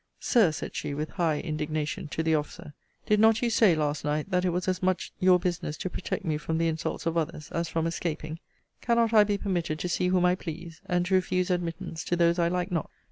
[0.19, 2.73] Sir, said she, with high indignation, to the officer,
[3.05, 6.25] did not you say, last night, that it was as much your business to protect
[6.25, 8.39] me from the insults of others, as from escaping?
[8.81, 10.81] Cannot I be permitted to see whom I please?
[10.87, 12.89] and to refuse admittance to those I like not?